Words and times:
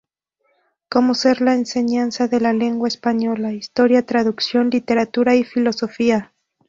Como 0.89 1.13
ser 1.13 1.41
la 1.41 1.53
enseñanza 1.53 2.27
de 2.27 2.41
la 2.41 2.53
lengua 2.53 2.87
española, 2.87 3.51
historia, 3.53 4.03
traducción, 4.03 4.71
literatura 4.71 5.35
y 5.35 5.43
filosofía. 5.43 6.33